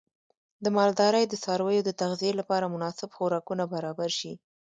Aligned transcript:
د 0.63 0.65
مالدارۍ 0.77 1.23
د 1.27 1.33
څارویو 1.43 1.81
د 1.85 1.91
تغذیې 2.01 2.31
لپاره 2.39 2.71
مناسب 2.73 3.09
خوراکونه 3.15 3.63
برابر 3.73 4.09
شي. 4.19 4.33